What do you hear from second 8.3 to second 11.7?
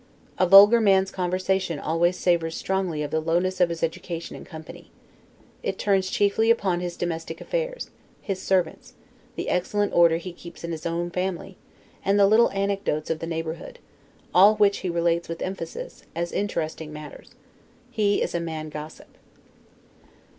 servants, the excellent order he keeps in his own family,